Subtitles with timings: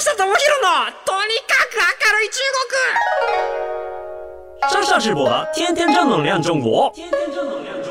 [0.14, 0.32] 智博の
[1.04, 2.40] とにかく明るい中
[4.70, 6.90] 国上下直播的天天正能量中国。
[6.94, 7.89] 天天正能量中国。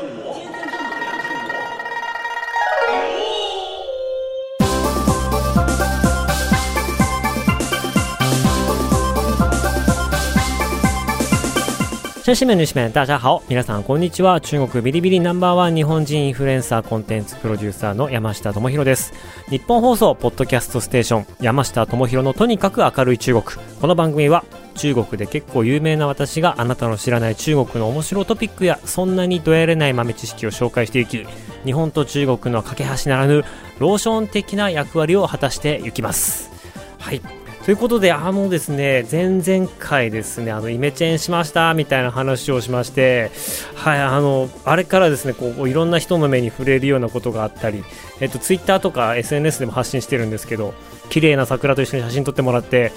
[12.23, 13.41] 先生们、女士们、大家好。
[13.47, 14.39] 皆さん、こんにちは。
[14.39, 19.11] 中国ビリビリナンバーワン日本人インフルエンサーコンテンツプロデューサーの山下智博です。
[19.49, 23.43] 日本放送、ポッドキャストステーション、山下智博のとにかく明るい中国。
[23.81, 24.45] この番組は、
[24.75, 31.25] 中国で結構有名な私があなたの知らない中国の面白トピックや、そんなにどやれない豆知識を紹介していき、
[31.65, 33.43] 日本と中国の架け橋ならぬ、
[33.79, 36.51] ローション的な役割を果たしていきます。
[36.99, 37.40] はい。
[37.65, 43.31] ということで、あのですね、前々回ですね、あの、イメチェンしました、みたいな話をしまして、
[43.75, 47.83] はい、あの、あれからですね、こう、いろんな人の目に触れるようなことがあったり、
[48.19, 50.73] えっと、ツイッターとか SNS でも発信してるんですけど、
[51.09, 52.93] 綺麗な桜と一緒に写真撮ってもらって、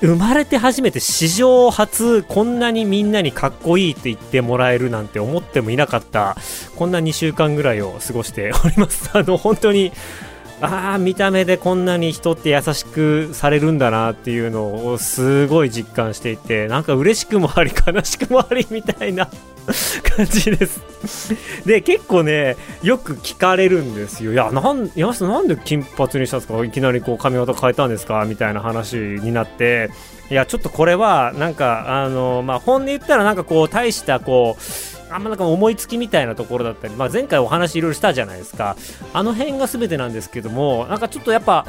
[0.00, 6.38] 生まれて初めて史上初こんなにみんなにかっこいいって言ってもらえるなんて思ってもいなかった
[6.76, 9.10] こんな2週間ぐらいを過ごしております。
[9.12, 9.92] あの本当に
[10.62, 19.26] ああ見た目でこんなに人って優しくされるんだなっていうのをすごい実感していてなんか嬉しくもあり悲しくもありみたいな
[20.16, 20.80] 感じです。
[21.64, 24.32] で結構ねよく聞かれるんですよ。
[24.32, 26.64] いやなん山下なんで金髪にしたんですか？
[26.64, 28.24] いきなりこう髪型変えたんですか？
[28.26, 29.90] みたいな話になって。
[30.30, 34.62] いやちょっとこれはなんかあのまあ本音言ったらなんかこう大したこう
[35.10, 38.76] あんまなんか思いつきみたいなところだったり、まあ、前回お話いろいろしたじゃないですか。
[39.12, 41.66] あの辺が全てなんですけどもなんかちょっとやっぱ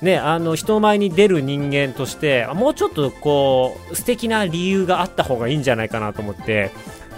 [0.00, 6.70] ね、あの人前に出る人間としてもうちょっとこう素敵な理由があった方がいいんじゃないかなと思って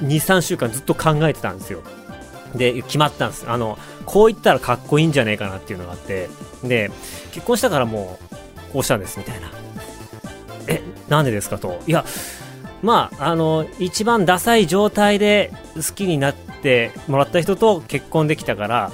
[0.02, 1.82] 23週間ずっと考えてたんですよ。
[2.54, 3.48] で決まったんです。
[3.48, 6.28] あのこう言ったらかっこいいんじゃないかなっていうのがあって。
[6.64, 6.90] で
[7.32, 9.50] 結婚したからもうこうしたんですみたいな。
[10.66, 11.80] えなんでですかと。
[11.86, 12.04] いや
[12.82, 18.92] まああの一番ダサい状態で好きになってもらった人と結婚できたから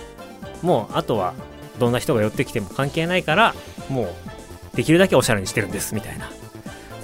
[0.62, 1.34] もうあとは
[1.78, 3.54] どんな人が寄ってきても関係ないから
[3.88, 6.30] もうできるだけおしゃれにしてるんですみたいな。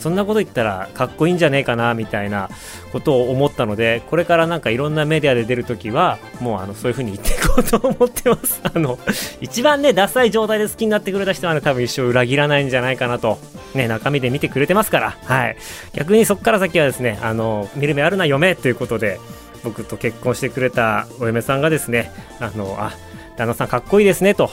[0.02, 2.50] そんなこと言ったらかっこいいんじゃねえかなみたいな
[2.92, 8.60] ことを思ったのでこれからなんかいろんなメディアで出るときはもうあのそういう風に言っていこうと思ってます。
[8.64, 8.98] あの
[9.40, 13.38] 一番ねダサい状態で好きになってくれた人はね多分一生裏切らないんじゃないかなと
[13.74, 15.56] ね中身で見てくれてますからはい
[15.92, 19.20] 逆にそこから先はですねあの見る目あるな嫁ということで
[19.64, 22.92] 僕と結婚してくれたお嫁さんがですねあのあ
[23.36, 24.50] 旦那さんかっこいいですねと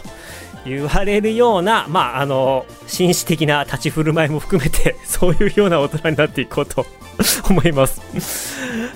[0.65, 6.85] 言われるような、まあ、あの、紳士的な立ち振る舞いも含めて、 そういうような大人になっていこうと
[7.49, 8.01] 思います。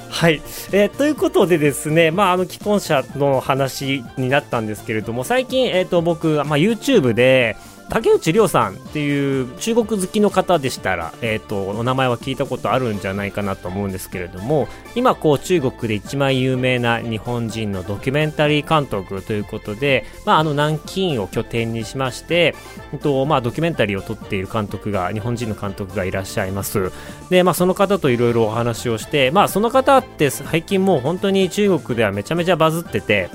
[0.09, 0.41] はい。
[0.72, 7.55] えーということでですね、まあ、あの、既婚者の話になったんですけれども、最近、えっ、と、僕、まあ、YouTube で、
[7.90, 22.56] 竹内涼さんっていう中国好きの方でしたら、えっ、と、お名前は聞いたことあるんじゃないかなと思うんですけれども、今こう中国で一番有名な日本人のドキュメンタリー監督ということで、まあ、あの南京を拠点にしまして、
[22.94, 26.92] えっとまあ、ドキュメンタリーを撮っている監督が日本人の監督がいらっしゃいます。
[27.30, 33.30] で、まあ、その方といろいろお話をして、まあ、その方って最近もう本当に中国ではめちゃめちゃバズってて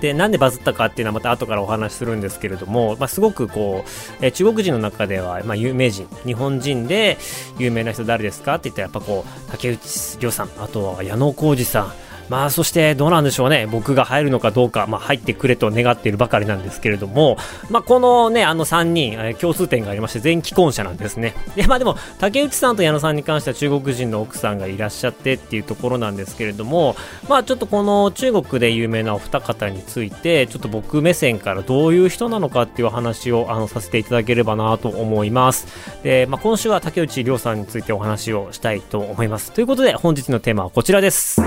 [0.00, 7.18] でなんでバズったかっていうのはまた後からお話しするんですけれども、まあ、すごくこう、えー中国人の中では、まあ、有名人日本人で
[7.58, 13.66] 有名な人誰ですかって言ったらやっぱこう竹内涼さんあとは矢野浩二さんまあそしてどうなんでしょうね。
[13.66, 17.36] 僕が入るのかどうか、まあ、入ってくれと願っているばかりなんですけれども、
[17.70, 21.34] まあ、このねあの3人、えー共通点がありまして全既婚者なんですね。
[21.56, 26.94] でまあでも竹内さんと矢野さんに関しては中国人の奥さんがいらっしゃってっていうところなんですけれども
[27.28, 35.66] まあちょっとこの中国で有名なお二方についてちょっと僕目線からどういう人なのかっていう話をあのさせていただければなと思います。
[36.04, 39.50] で、まあ、今週は竹内涼さんについてお話をしたいと思います。
[39.52, 41.40] ということで本日のテーマはこちらです。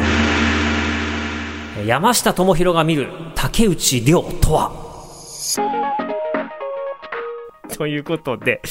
[1.86, 6.03] 山下智博が見る竹内涼とは？
[7.78, 8.62] ということで、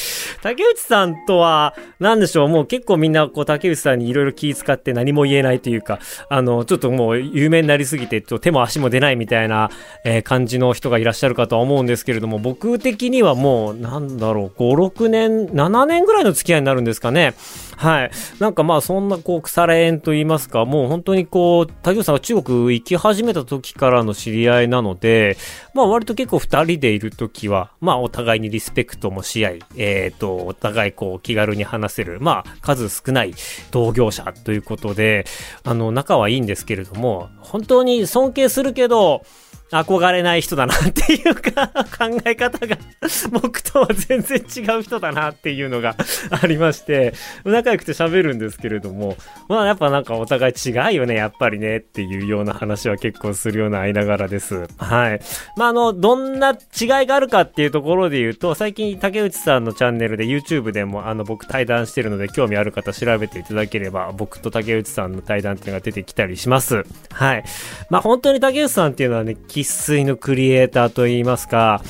[0.42, 9.70] 竹内さんとは、なんでしょう、もう結構みんな、こう、竹内さんにいろいろ気遣って何も言えないというか、あの、ちょっともう有名になりすぎて、手も足も出ないみたいな、
[10.04, 17.34] えー感じの人がいらっしゃるかとは思うんですけれども、僕的にはもう、なんだろう、5、6年、7年ぐらいの付き合いになるんですかね。
[17.76, 18.10] はい。
[18.38, 25.36] なんかまあそんなこう腐れ縁と言いますか、もう本当にこう、竹内さんが中国行き始めた時からの知り合いなので、
[25.74, 33.34] まあ割と結構二人でいる時は、まあお互いにリスペクトもし合い、えっ、と、お互いこう気軽に話せる、まあ数少ない
[33.70, 35.24] 同業者ということで、
[35.64, 39.24] あの仲はいいんですけれども、本当に尊敬するけど、
[39.72, 42.76] 憧れない人だなっていうか考え方が
[43.32, 45.96] 僕とは全然違う人だなっていうのが
[46.30, 47.14] ありまして、
[47.44, 49.16] 仲良くて喋るんですけれども、
[49.48, 54.66] まあやっぱなんかお互い違うよね、やっぱりねっていうような話は結構するような間柄です。
[54.76, 55.20] はい。
[55.56, 56.56] まああの、どんな違い
[57.06, 66.84] があるかっていうところで言うと、最近竹内さんのチャンネルで YouTube でもあの僕対談してるので興味ある方調べていただければ、僕と竹内さんの対談っていうのが出てきたりします。
[67.10, 67.44] はい。
[67.90, 71.82] まあ本当に竹内さんっていうのはね、生粋のクリエイターといいますか、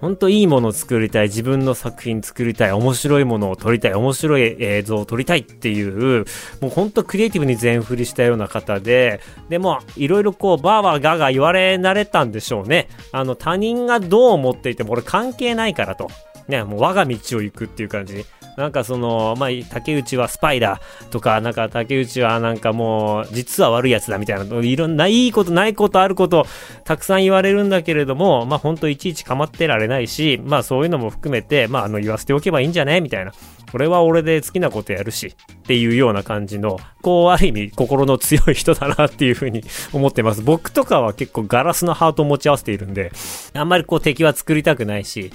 [0.00, 6.24] ほんといいものを作りたい、自分の作品作りたい、面白いものを撮りたい、面白い映像を撮りたいっていう、
[6.62, 12.88] もうほんとクリエイティブに全振りしたような方で、でも、いろいろこう、バーバーガーガー言われ慣れたんでしょうね。
[13.12, 16.08] あの、他人がどう思っていても俺関係ないからと。
[16.48, 18.24] ね、もう我が道を行くっていう感じに。
[18.56, 20.80] なんかその、まあ、竹内はスパイだ
[21.10, 26.46] とか、なんか竹内はなんかもう、実は悪いやつだみたいな、いろんないいことないことあること、
[26.84, 33.32] たくさん言われるんだけれども、まあ、ほんといちいち構ってられないし、まあ、そういうのも含めて、まあ、あの、言わせておけばいいんじゃねみたいな。
[33.72, 39.62] 俺は俺で好きなことやるし、っていうような感じの、こう、ある意味、心の強い人だなっていうふうに
[39.92, 40.42] 思ってます。
[40.42, 43.12] 僕とかは結構ガラスのハートを持ち合わせているんで、
[43.54, 45.30] あんまりこう敵は作りたくないし、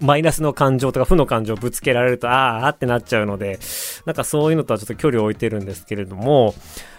[0.00, 3.58] マイナスの感情とか負の感情をぶつけられると、ああってなっちゃうので、
[4.06, 6.54] なんかそういうのとはちょっと距離を置いてるんですけれども、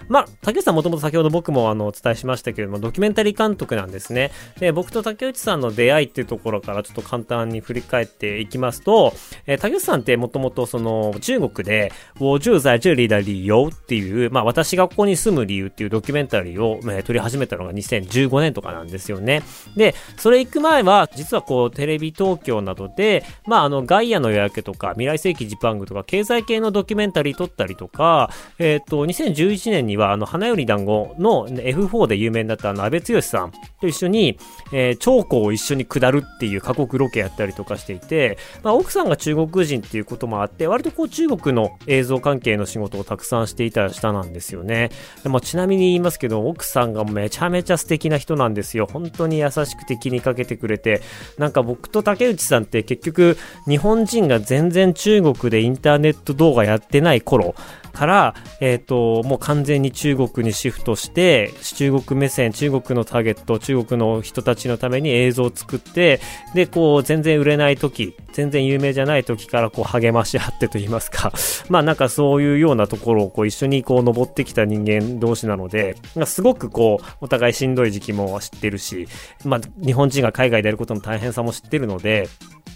[0.10, 4.32] まあ、竹内さんもともと先ほど僕もあのお伝えしましたけれども、ドキュメンタリー監督なんですね。
[4.60, 9.14] で、僕と竹内さんの出会いっていうところからちょっと簡単に振り返っていきますと、
[9.46, 19.44] えー、竹内さんってもともとその中国で、我住在这里的理由っていう、まあ私がここに住む理由っていうドキュメンタリーを、えー、撮り始めたのが2015年とかなんですよね。
[19.78, 33.52] で、それ行く前は、実はこうテレビ東京などで、まあ、あの、ガイアの夜明けとか、未来世紀ジパングとか、経済系のドキュメンタリー撮ったりとか、えっ、ー、と、2011年には、あの、花より団子の F4 で有名だったあの、安倍剛さん
[33.82, 34.38] と一緒に、
[34.72, 44.90] えー、長江を一緒に下るっていう過酷ロケやったりとかしていて、まあ、奥さんが中国人っていうこともあって、割とこう中国の映像関係の仕事をたくさんしていた下なんですよね。
[45.24, 48.88] でもちなみに言いますけど、奥さんがめちゃめちゃ素敵な人なんですよ。
[48.92, 51.02] 本当に優しくて気にかけてくれて、
[51.38, 53.38] なんか僕と竹内さんって結局、
[53.68, 57.56] 日本人が全然中国でインターネット動画やってない頃
[57.92, 66.20] から、えっ、ー、と、もう完全に中国にシフトして、中国目線、中国のターゲット、中国の人たちのために映像を作って、
[66.54, 71.34] で、こう、全然売れない時、全然有名じゃない時からこう励まし合ってと言いますか、
[71.70, 75.96] まあなんかそういうようなところをこう一緒にこう登ってきた人間同士なので、
[76.26, 79.08] すごくこう、お互いしんどい時期も知ってるし、
[79.44, 82.30] まあ日本人が海外でやることの大変さも知ってるので、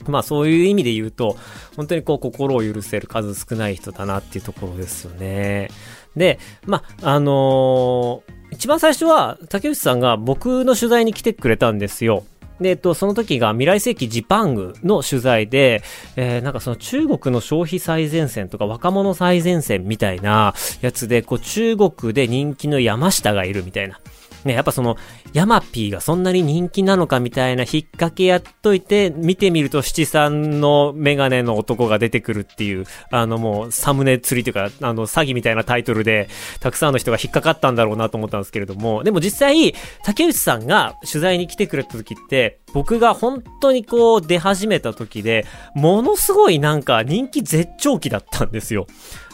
[0.08, 1.38] まあそういう意味で言うと、
[1.76, 5.03] 本当にこう心を許せる数少ない人だなっていうところです。
[5.06, 5.70] よね。
[6.16, 12.24] で、まあ、あのー、一番最初は竹内さんが僕の取材に来てくれたんですよ。
[12.62, 15.82] で、えっと、その時が未来世紀ジパングの取材で、
[16.16, 24.00] えー、なんかその中国の消費最前線とか若者最前線みたいなやつで、こう中国で人気の山下がいるみたいな。
[24.46, 24.98] ね、やっぱその、
[25.34, 36.30] ヤマピーがそんなに人気なのかみたいな引っ掛けやっといて、見てみると七三のメガネの男が出てくるっていう、あのもう、サムネ釣りというか、あの、詐欺みたいなタイトルで、
[36.60, 39.74] たくさんの人が引っかかったんだろうなと思ったんですけれども、でも実際、
[40.04, 45.46] 竹内さんが取材に来てくれた時って、僕が本当にこう出始めた時で、
[45.76, 48.88] ものすごいなんか人気絶頂期だったんですよ。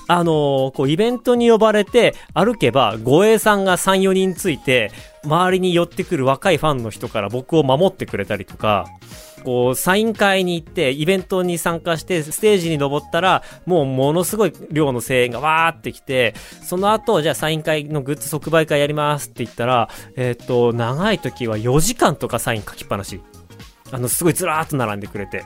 [0.10, 4.92] あのー、こう、イベントに呼ばれて、歩けば、護衛さんが3、4人ついて、
[5.24, 8.88] 周りに寄ってくる若いファンの人から僕を守ってくれたりとか、
[9.44, 23.22] こう、サイン会に行って、イベントに参加して、ステージに登ったら、もうものすごい量の声援がわーってきて、その後、じゃあサイン会のグッズ即売会やりますって言ったら、えっ、と、長い時は4時間とかサイン書きっぱなし。
[23.92, 25.44] あの、すごいずらーっと並んでくれて。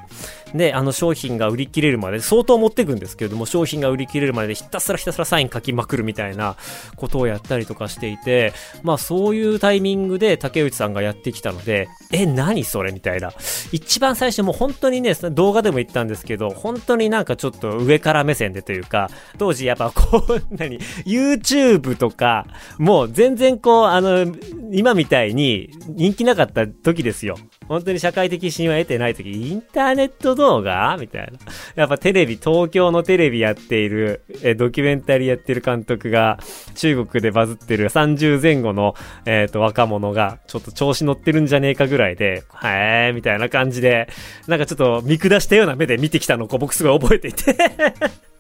[0.54, 6.56] で、あの商品が売り切れるまで、相当持っていくんですけれども、商品が売り切れるまでひたすらひたすらサイン書きまくるみたいな
[6.96, 13.34] ことをやったりとかしていて、まあそういうタイミングで竹内さんがやってきたので、え、何それみたいな。
[13.72, 22.46] 一番最初もう本当にね、動画でも言ったんですけど、本当になんかちょっと上から目線でというか、当時やっぱこう、何、YouTube とか、
[22.78, 24.34] もう全然こう、あの、
[24.72, 27.38] 今みたいに人気なかった時ですよ。
[27.68, 31.40] 本当に社会的信用得てない時、インターネット動画みたいな。
[31.76, 36.40] やっぱテレビ、東京のテレビやっている、えドキュメンタリーやってる監督が、
[36.76, 38.96] 中国でバズってる30前後の、
[39.26, 44.08] えっ、ー、と、若者が、ちょっと調子乗ってるんじゃねえかぐらいで、へー、みたいな感じで、
[44.48, 47.56] なんかちょっと見下したような目で見てきたのを僕すごい覚えていて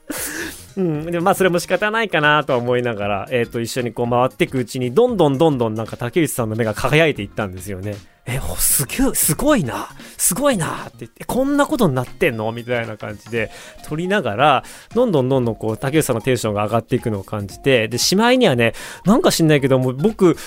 [0.78, 1.06] うん。
[1.06, 7.96] でもまあそれも仕方ないかなとは思いながら、えっ、ー、と一緒にこう回っていくうちに、どんどんどんどんなんか竹内さんの目が輝いていったんですよね。
[8.25, 12.51] え、すげえ、すごいな、すごいなって言って、こんなことになってんの？
[12.53, 13.51] みたいな感じで
[13.86, 14.63] 撮りながら、
[14.96, 18.74] どんどんどんどんこう、竹内さんのテンションが上がっていくのを感じて、で、しまいにはね、
[19.06, 20.38] なんか知んないけども、僕、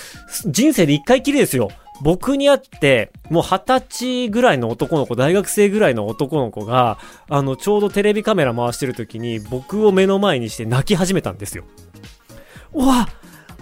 [0.47, 1.69] 人生で一回きりですよ。
[2.01, 6.97] 僕に会って、もう二十歳ぐらいの男の子、大学生ぐらいの男の子が、
[7.29, 11.63] あの、ちょうどテレビカメラ回してる時に、僕を目の前にして泣き始めたんですよ。
[12.73, 13.07] うわ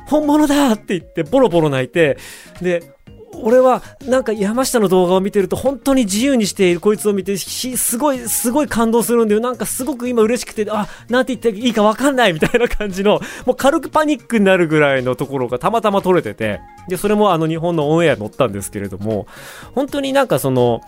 [0.08, 2.18] 本物だって言って、ボロボロ泣いて、
[2.62, 2.95] で、
[3.34, 9.42] 俺はなんか山下の動画を見てると本当に自由にしているこいつを見てすごいすごい感動するんだよ。
[9.42, 16.62] なんかすごく今嬉しくてあなんて言っていいかわかんないみたいな感じのもう軽くパニックになるぐらいのところがたまたま撮れてて。
[16.88, 19.26] でそれもあの日本のオンエア乗ったんですけれども
[19.74, 20.82] 本当になんかその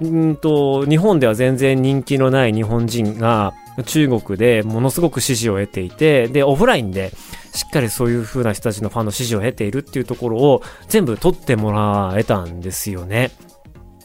[0.00, 7.12] うんと日本では全然人気のない日本人が中国でものすごく支持を得ていてでオフラインで
[7.52, 13.30] しっかりそういう風な人たちのファンの支持を得ているっていうところを全部取ってもらえたんですよね。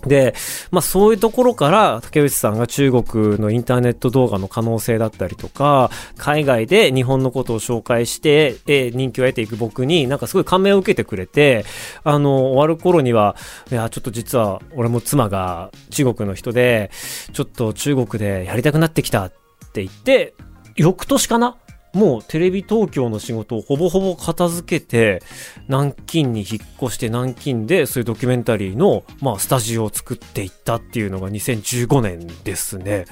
[0.08, 0.34] で、
[0.72, 11.65] まあそういうところから竹内さんが中国のインターネット動画の可能性だったりとか、海外で日本のことを紹介して、えー、人気を得ていく僕になんかすごい感銘を受けてくれて、
[12.03, 13.36] あの、終わる頃には、
[13.72, 16.91] いや、ちょっと実は俺も妻が中国の人で、
[17.34, 19.31] ちょっと中国でやりたくなってきたっ
[19.74, 20.34] て言って、
[20.75, 21.58] 翌年かな
[21.93, 25.21] もうテレビ東京の仕事をほぼほぼ片付けて、
[25.67, 33.05] 南京に引っ越して南京でそういうドキュメンタリーの、まあ、スタジオを作っていったっていうのが2015年ですね。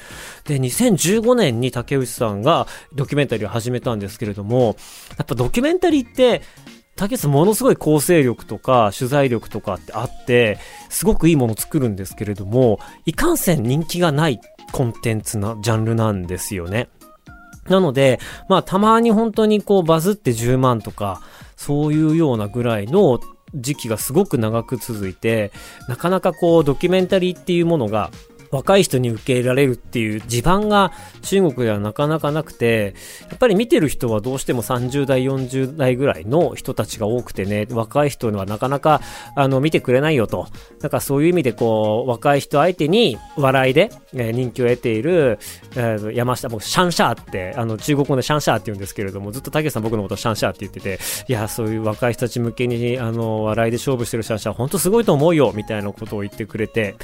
[0.45, 4.77] で、2015年に竹内さんがドキュメンタリーを始めたんですけれども、
[5.17, 6.41] やっぱドキュメンタリーって、
[6.95, 10.57] 竹内さんものすごい構成力とか取材力とかってあって、
[10.89, 16.89] すごくいいものを作るんですけれども、いかんせん人気がないコンテンツなジャンルなんですよね。
[17.69, 21.21] なので、まあたまに本当にこうバズって10万とか、
[21.55, 23.19] そういうようなぐらいの
[23.55, 25.51] 時期がすごく長く続いて、
[25.87, 28.11] なかなかこうドキュメンタリーっていうものが
[28.51, 30.91] 若い人に受け入れられるっていう地盤が
[31.21, 32.95] 中国ではなかなかなくて、
[33.29, 39.01] やっぱり見てる人はどうしても30代、40代ぐらいの人たちが多くてね、若い人にはなかなか、
[39.35, 40.47] あの、見てくれないよと。
[40.81, 45.39] だかそういう意味でこう、若い人相手に笑いで、え、人気を得ている、
[45.75, 56.95] えー、山下、僕、シャンシャーって、あの、中国語でシャンシャーって言うんですけれども、ずっと竹さん僕のことシャンシャーって言ってて、いや、そういう若い人たち向けに、あの、笑いで勝負してるシャンシャー、本当すごいと思うよ、みたいなことを言ってくれて、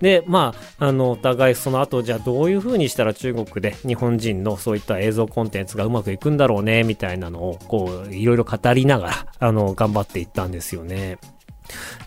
[0.00, 11.18] で、まあ、あの、お互いその後、じゃあどういう風にしたら中国で日本人のそういった映像コンテンツがうまくいくんだろうね、みたいなのを、こう、いろいろ語りながら、あの、頑張っていったんですよね。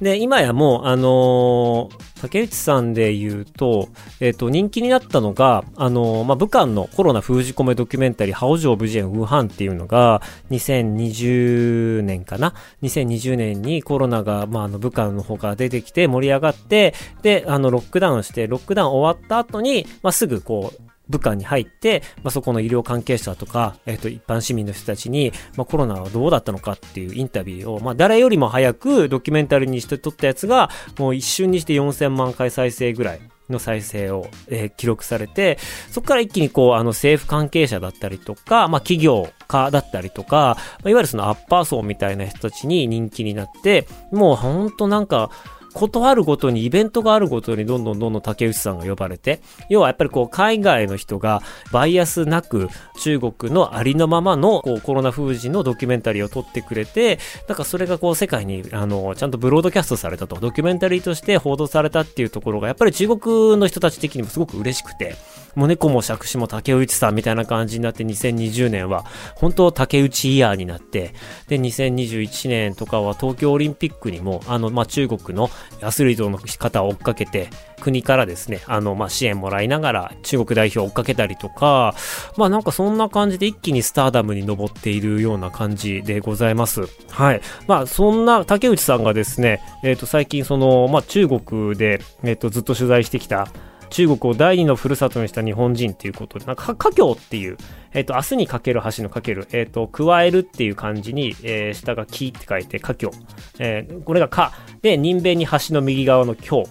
[0.02, 3.90] で、今やもう、あのー、竹内さんで言うと、
[4.20, 35.60] えっ、ー、と、人気になったのが、あのー、まあ、武漢のコロナ封じ込めドキュメンタリー、ハオジョウ・ブジェン・ウーハンっていうのが、2020年かな ?2020 年にコロナが、まあ、あの、武漢の方から出てきて盛り上がって、で、あの、ロックダウンして、ロックダウン終わった後に、まあ、すぐこう、部下に入って、まあ、そこの医療関係者とか、えっ、と、一般市民の人たちに、まあ、コロナはどうだったのかっていうインタビューを、まあ、誰よりも早くドキュメンタリーにして撮ったやつが、もう一瞬にして4000万回再生ぐらいの再生を、えー、記録されて、
[35.92, 45.30] そこから一気にこう、あの政府関係者だったりとか、まあ企業家だったりとか、まあ、いわゆるそのアッパー層みたいな人たちに人気になって、もうほんとなんか、
[45.74, 65.16] ことあるごとに、イベントがあるごとにどんどんどんどん竹内さんが呼ばれて、要はやっぱりこう海外の人がバイアスなく中国のありのままのこうコロナ封じのドキュメンタリーを撮ってくれて、なんかそれがこう世界にあのちゃんとブロードキャストされたと、ドキュメンタリーとして報道されたっていうところがやっぱり中国の人たち的にもすごく嬉しくて、
[65.56, 69.06] もう猫も杓子も竹内さんみたいな感じになって2020年は
[69.36, 71.14] 本当竹内イヤーになって、
[71.48, 75.50] で2021年とかは東京オリンピックにもあのまあ中国の
[75.82, 77.50] アスリートの方を追っかけて、
[77.82, 81.96] 国からですね、あの、まあ、支援もらいながら中国代表を追っかけたりとか、
[82.38, 86.84] まあなんかそんな感じで一気にスターダムに登っているような感じでございます。
[87.10, 87.42] はい。
[87.68, 93.48] まあそんな竹内さんがですね、えっ、ー、と最近その、まあ中国で、えっ、ー、とずっと取材してきた、
[93.92, 97.58] 中国を第二のふるさとにした日本人っていうことで、なんか、家境っていう、
[97.94, 103.12] えっ、ー、と、明日にかける橋のかける、えっ、ー、と、加えるっていう漢字に、えー、下が木って書いて、家境。
[103.60, 104.54] えー、これがか。
[104.82, 106.64] で、人弁に橋の右側の京。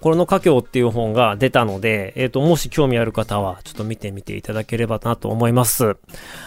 [0.00, 5.96] これの家境っていう本が出たので、えっ、ー、と、もし興味ある方は、ちょっと見てみていただければなと思います。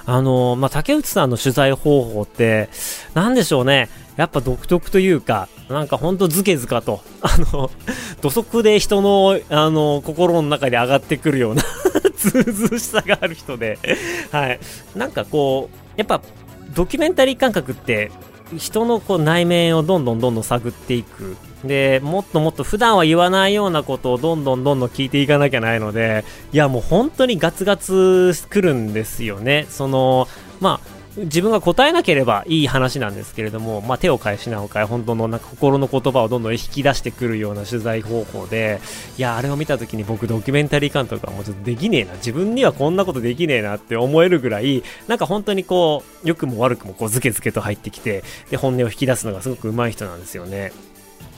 [0.05, 2.69] あのまあ、竹内さんの取材方法って、
[3.13, 3.89] なんでしょうね。
[4.21, 7.71] やっぱ独特というか、なんかほんとズケズカと、 あの、
[8.21, 11.63] 土足で人の、あの、心の中で上がってくるような
[12.17, 13.79] ずうずうしさがある人で、
[14.31, 14.59] はい。
[14.95, 16.21] なんかこう、やっぱ、
[16.75, 18.11] ドキュメンタリー感覚って、
[18.55, 29.65] 人のこう内面をどんどんどんどん探っていくで、もっともっと普段は言わないようなことをどんどんどんどん聞いていかなきゃないので、いやもう本当にガツガツ来るんですよね。
[29.69, 30.27] その、
[30.59, 38.79] まあ、自分が答えなければいい話なんですけれども、まあ、手を変え品を変え、本当のなんか心の言葉をどんどん引き出してくるような取材方法で、
[39.17, 50.71] いや、あれを見た時に僕ドキュメンタリー監督はもうちょっとできねえな、自分にはこんなことできねえなって思えるぐらい、なんか本当にこう、良くも悪くもこう、ズケズケと入ってきて、で、本音を引き出すのがすごく上手い人なんですよね。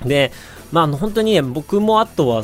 [0.05, 0.31] で、
[0.71, 2.43] まあ、本当にね、僕もあとは、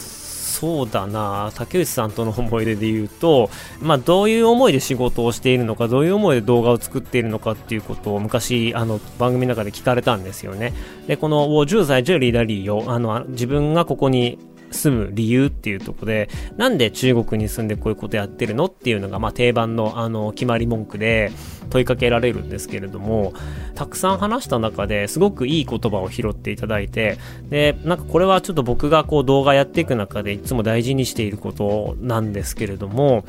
[0.59, 1.53] そうだな。
[1.55, 3.49] 竹内さんとの思い出で言うと、
[3.79, 10.73] まあ、どういう思いで仕事をしているのかどういう思いで動画を作っているのかっていうことを昔あの番組の中で聞かれたんですよね。
[11.07, 14.37] でこの「我住在这里的理由」あの自分がここに
[14.71, 21.31] 住む理由っていうとこで、なんで中国に住んでこういうことやってるのっていうのが、まあ定番のあの決まり文句で
[21.69, 23.33] 問いかけられるんですけれども、
[23.75, 27.17] たくさん話した中ですごくいい言葉を拾っていただいて、
[27.49, 33.23] で、なんかこれはちょっと僕がこう動画やっていく中でいつも大事にしていることなんですけれども、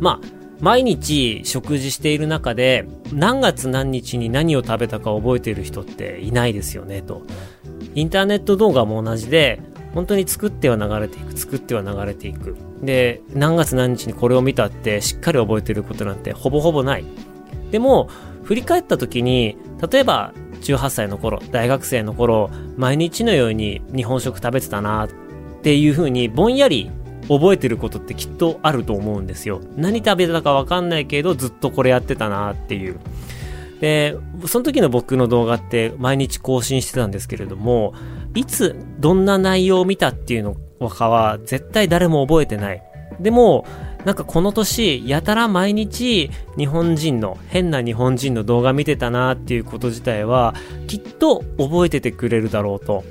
[0.00, 0.28] まあ、
[0.60, 7.22] 毎日食事している中で何月何日に何を食べたか覚えている人っていないですよねと。
[7.94, 9.60] インターネット動画も同じで
[9.94, 12.56] 本当に作っては流れていく、作っては流れていく。
[12.82, 17.04] で、何月何日にこれを見たってしっかり覚えてることなんてほぼほぼない。
[17.70, 18.08] でも、
[18.42, 19.56] 振り返った時に、
[19.90, 25.08] 例えば18歳の頃、大学生の頃、毎日のように日本食食べてたなっ
[25.62, 26.90] ていう風にぼんやり
[27.28, 29.60] 覚えてることってきっとあると思うんですよ。
[29.76, 32.98] 何食べたかわかんないけどずっとこれやってたなっていう。
[33.80, 37.94] で、その時の僕の動画って毎日更新してたんですけれども、
[38.34, 42.82] いつどんな内容を見たっていうのかは絶対誰も覚えてない。
[43.20, 43.64] でも、
[44.04, 50.54] なんかこの年、やたら毎日日本人の、変な日本人の動画見てたなっていうこと自体は、
[50.86, 53.04] きっと覚えててくれるだろうと。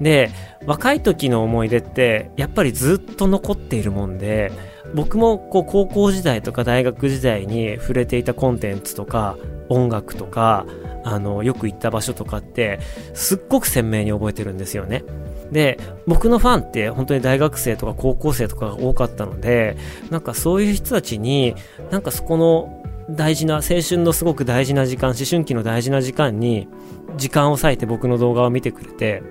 [0.00, 0.30] で、
[0.66, 4.52] 若い時の思い出って、やっぱりずっと残っているもんで、
[4.94, 9.36] 僕もこう高校時代とか大学時代に触れていたコンテンツとか
[9.68, 10.66] 音楽とか
[11.04, 12.78] あのよく行った場所とかって
[13.14, 15.04] すっごく鮮明に覚えてるんですよね。
[15.50, 19.76] で僕のファンって本当に大学生とか高校生とかが多かったので
[20.10, 21.54] なんかそういう人たちに
[21.90, 26.68] なんかそこの大事な青春のすごく大事な時間思春期の大事な時間に
[27.16, 29.22] 時間を割いて僕の動画を見てくれて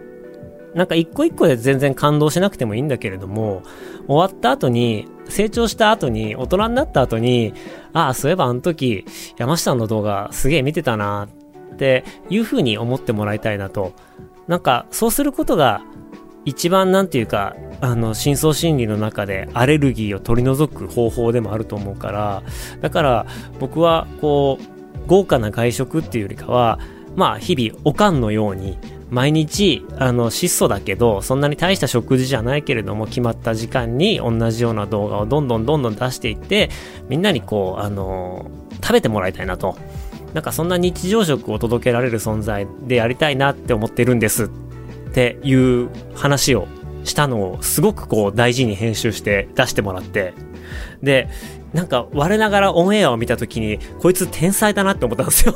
[0.74, 3.62] なんか一個一個で全然感動しなくてもいいんだけれども、
[4.08, 7.54] 終わった後に、成長した後に、大人になった後に、
[7.94, 9.06] ああ、そういえばあの時、
[9.38, 11.28] 山下の動画すげえ見てたな
[11.74, 13.94] っていう風に思ってもらいたいなと。
[14.48, 15.82] なんか、そうすることが、
[16.44, 22.44] 一番なんていうか、あの、深層心理の中でアレルギーを取り除く方法でもあると思うから、
[22.82, 23.26] だから
[23.60, 26.80] 僕はこう、豪華な外食っていうよりかは、
[27.16, 28.78] まあ日々おかんのように
[29.12, 36.70] 毎日、あの、質素だけど、そんなに大した食事じゃないけれども、決まった時間に同じような動画をどんどんどんどん出していって、
[37.10, 38.50] みんなにこう、あの、
[38.82, 39.76] 食べてもらいたいなと。
[40.34, 44.48] なんかそんな日常食を届けられる存在でやりたいなって思ってるんですっ
[45.14, 46.70] ていう話を
[47.04, 50.34] したのをすごくこう大事に編集して出してもらって、
[51.04, 51.28] で、
[51.74, 55.56] なんか我ながらオンエアを見た時に、こいつ天才だなって思ったんですよ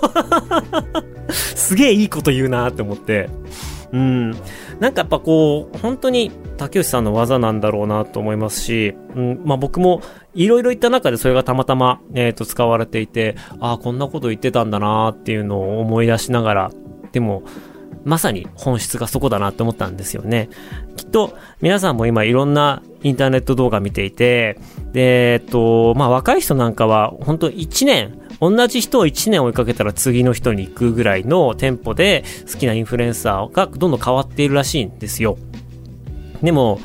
[1.30, 3.30] すげえいいこと言うなって思って。
[3.91, 4.32] うん。
[4.80, 10.01] なんかやっぱこう、本当に竹内さんの技なんだろうなと思いますし、うん、まあ僕も
[10.34, 16.71] いろいろ言った中でそれがたまたま、えっ、ー、と使われていて、ああ、こんなこと言ってたんだなっていうのを思い出しながら、
[17.12, 17.43] でも、
[18.05, 20.49] まさに本質がそこだなって思ったんですよね。
[20.95, 24.59] きっと皆さんも今いろんなインターネット動画見ていて、
[24.93, 35.37] で、えっと、まあ若い人なんかは本当1年、同じ人を1年追いかけたら次の人に行くぐらいのテンポで好きなインフルエンサーがどんどん変わっているらしいんですよ。
[36.43, 36.79] でも、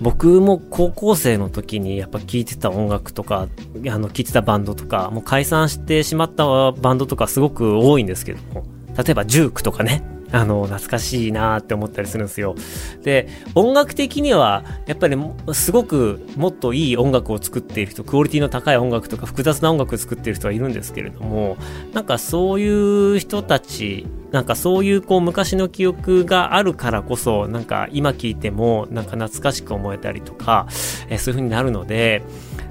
[0.00, 3.48] 僕も高校生の時にやっぱ聴いてた音楽とか、
[3.88, 8.64] あの、聴いてたバンドとか、もう解散してしまったバンドとかすごく多いんですけども、
[8.96, 12.54] 例えばジュークとかね、あの、懐かしいなって思ったりするんですよ。
[13.02, 15.16] で、音楽的には、やっぱり
[15.52, 21.56] すごくもっといい音楽を作っている人、クオリティの高い音楽とか複雑な音楽を作っている人はいるんですけれども、
[21.92, 30.66] なんかそういう人たち、なんかそういうこう昔の記憶があるからこそ、なんか今聞いてもなんか懐かしく思えたりとか、
[31.10, 32.22] えそういう風になるので、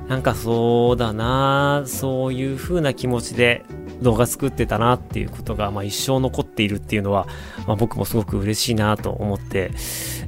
[0.08, 3.64] なんかそうだなそういう風な気持ちで
[4.02, 7.28] 動画作ってたなっていうことが、まあ、一生残っているっていうのは、
[7.68, 9.72] まあ、僕もすごく嬉しいなと思って、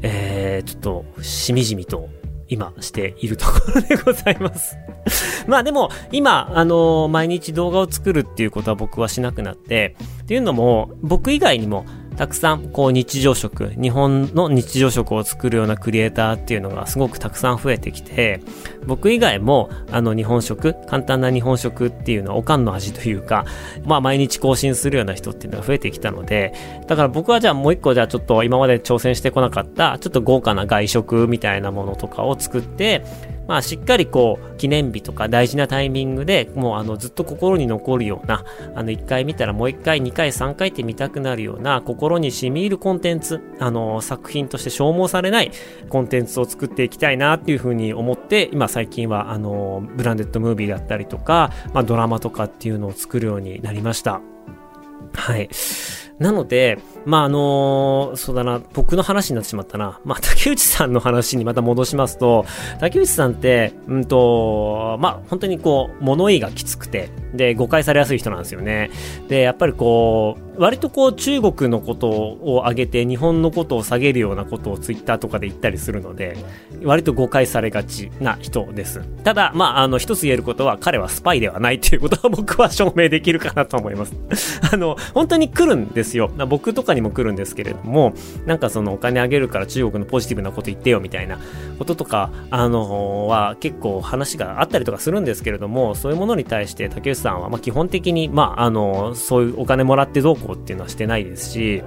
[0.02, 2.10] えー、ちょっとしみじみと
[2.50, 4.78] 今しているところでございます。
[5.48, 11.86] まあでも、今、あのー、毎日動画を作るっていうことは僕はしなくなって、っていうのも、僕以外にも、
[12.18, 18.42] たくさんこう日常食、日本の日常食を作るようなクリエイターっていうのがすごくたくさん増えてきて、
[18.86, 23.46] 僕以外もあの日本食、簡単な日本食っていうのはおかんの味というか、
[23.84, 26.54] まあ毎日更新するような人っていうのが増えてきたので、
[26.88, 33.04] だから僕はじゃあもう一個じゃあちょっと今まで挑戦してこなかったちょっと豪華な外食みたいなものとかを作って、
[33.48, 38.44] まあ、しっかりこう、記念日とか大事なタイミングで、もうあの、ずっと心に残るような、
[38.76, 45.52] あの、一回見たらもう一回、二回、三回って見たくなるような、心に染み入るコンテンツ、あの、作品として消耗されない
[45.90, 54.22] コンテンツを作っていきたいなっていうふうに思って、今最近は、あの、ブランデッドムービーだったりとか、まあ、ドラマとかっていうのを作るようになりました。
[55.14, 55.50] はい。
[56.24, 60.00] なので、まあ、あのー、そうだな、僕の話になってしまったな。
[60.06, 62.46] まあ、竹内さんの話にまた戻しますと、
[62.80, 68.90] 竹内さんって、うんと、まあ、本当にこう、物言いがきつくて、で、誤解されやすい人なんですよね。
[69.28, 76.38] で、やっぱりこう、割とこう、中国のことを挙げて、日本のことを下げるようなことをツイッターとかで言ったりするので、
[76.84, 79.02] 割と誤解されがちな人です。
[79.24, 84.14] ただ、まあ、あの、一つ言えることは、彼はスパイではないということは僕は証明できるかなと思います。
[84.72, 86.32] あの、本当に来るんですよ。
[86.48, 88.14] 僕とかにも来るんですけれども、
[88.46, 91.40] なんかそのお金あげるから中国のポジティブなこと言ってよみたいな
[91.80, 101.84] こととか、あのは結構話があったりとかするんですけれども、そういうものに対して竹内さんは、まあ、基本的に、まあ、あの、そういうお金もらってどうこうっていうのはしてないですし、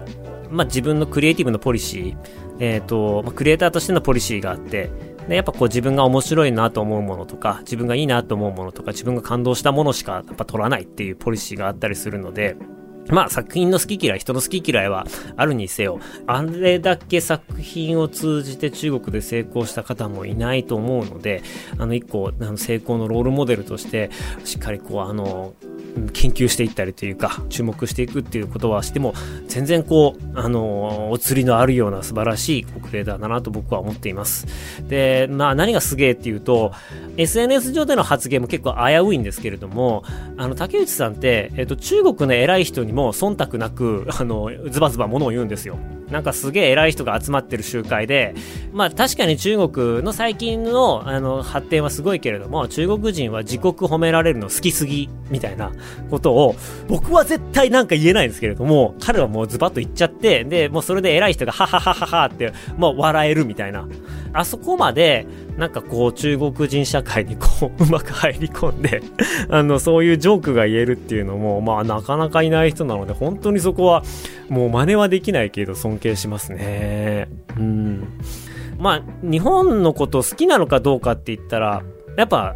[0.51, 2.17] まあ、自分のクリエイティブのポリシー、
[2.61, 4.91] えっ、ー、と、まあ、クリエイターとしてのポリシーがあって、
[5.29, 12.57] で、やっぱこう自分が面白いなと思うものとか、自分がいいなと思うものとか、自分が感動したものしかやっぱ取らないっていうポリシーがあったりするので、
[13.09, 21.43] まあ作品の好き嫌い、人の好き嫌いはあるにせよ、あれだけ作品を通じて中国で成功した方もいないと思うので、
[21.79, 24.11] あの一個、あの成功のロールモデルとして、
[24.45, 25.55] しっかりこうあの、
[26.13, 29.15] 研究していったりというか、注目していくっていうことはしても、
[29.49, 34.47] 全然こう、あの、お釣りのあるような素晴らしいクレータだなと僕は思っています。
[34.89, 36.73] で、まあ何がすげえっていうと、
[37.17, 40.05] SNS 上での発言も結構危ういんですけれども、
[40.37, 45.79] あの、竹内さんって、えっと、中国の偉い人にも忖度なく、あの、ズバズバものを言うんですよ。
[46.11, 48.35] なんかすげえ偉い人が集まってる集会で、
[48.73, 55.73] まあ確かに中国の最近のあの発展はすごいけれども、中国人は自国褒められるの好きすぎ、みたいな
[56.11, 56.55] ことを、
[56.89, 63.89] 僕は絶対なんか言えないんですけれども、彼はもうズバッと言っちゃって、で、もうそれで偉い人がハハハハハって、まあ笑えるみたいな。
[64.33, 69.01] あそこまで、なんかこう中国人社会にこううまく入り込んで
[69.49, 74.03] あの、そういうジョークが言えるっていうのも、まあなかなかいない人なので、本当にそこは
[74.51, 77.29] もう真似はできないけど尊敬しますね。
[77.57, 78.09] うん。
[78.79, 81.83] まあ、日本のこと好きなのかどうかって言ったら、
[82.17, 82.55] やっぱ、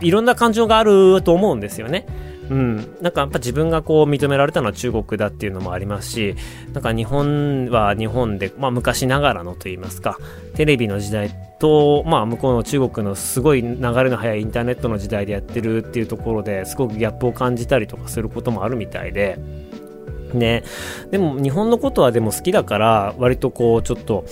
[0.00, 2.06] いろんな感情があると思うんですよね。
[2.50, 6.34] うん、なんかやっぱ自分がこう認められたのは中国だっていうのもありますし、
[6.72, 10.18] なんか日本は日本で、まあ昔ながらのと言いますか、
[10.54, 19.38] テレビの時代と、まあ向こうの中国のすごい流れの速いインターネットの時代でやってるっていうところですごくギャップを感じたりとかすることもあるみたいで、
[20.34, 20.64] ね。
[21.10, 24.24] でも日本のことはでも好きだから割とこうちょっと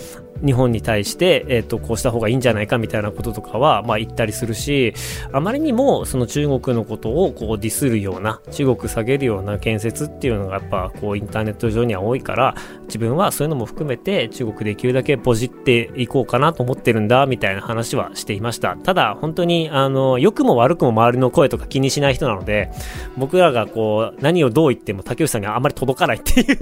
[0.45, 4.93] 日本に対して、えっ、ー、と、こうした方がいいんじゃないかみたいなこととかは、まあ言ったりするし、
[5.31, 18.75] あまりにもその中国のことをこうディスるような、中国下げるような建設っていうのがやっぱこうインターネット上には多いから、自分はそういうのも含めて中国できるだけポジっていこうかなと思ってるんだ、みたいな話はしていました。
[18.77, 22.71] ただ、本当に、あの、良くも悪くも周りの声とか気にしない人なので、
[23.17, 26.57] 僕らがこう、何をどう言っても竹内さんにはあんまり届かないっていう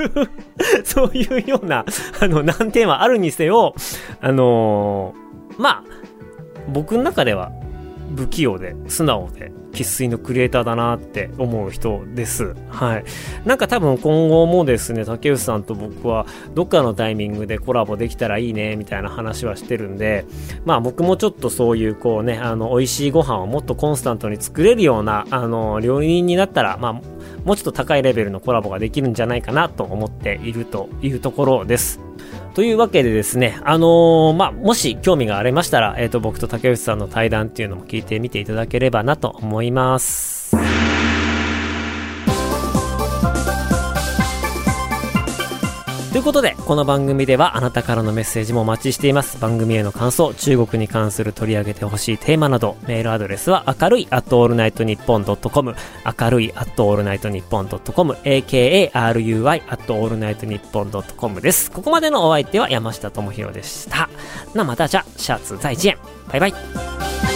[0.84, 1.86] そういうような、
[2.20, 3.65] あの、難点はあるにせよ、
[4.22, 5.84] あのー、まあ、
[6.68, 7.52] 僕の中では
[8.16, 12.56] 不器用で素直で生粋のクリエイターだなって思う人です。
[12.70, 13.04] はい。
[13.46, 20.26] なんか多分今後もですね、竹内さんと僕はどっかのタイミングでコラボできたらいいね、みたいな話はしてるんで、
[20.64, 27.02] まあ僕もちょっとそういうこうね、あの、美味しいご飯をもっとコンスタントに作れるような、あの、料理人になったら、まあ、
[27.46, 32.00] もうちょっと高いレベルのコラボができるんじゃないかなと思っているというところです。
[32.56, 40.35] というわけでですね、あのー、まあ、もし興味がありましたら、えっ、ー、と、僕と竹内さんの対談っていうのも聞いてみていただければなと思います。
[46.16, 49.38] ということで、この番組ではあなたからのメッセージもお待ちしています。
[49.38, 55.76] 番組への感想、中国に関する取り上げてほしいテーマなど、メールアドレスは明るい at allnightnippon.com、
[56.06, 61.70] 明るい at allnightnippon.com、akarui at allnightnippon.com です。
[61.70, 64.10] ここまでのお相手は山下智博でした。
[64.54, 65.98] 那またじゃ、シャツ再见。
[66.32, 67.35] バイバイ。